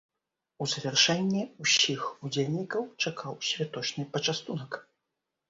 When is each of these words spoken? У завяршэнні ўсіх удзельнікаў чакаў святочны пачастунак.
У 0.63 0.67
завяршэнні 0.69 1.41
ўсіх 1.65 2.01
удзельнікаў 2.29 2.89
чакаў 3.07 3.39
святочны 3.51 4.09
пачастунак. 4.19 4.81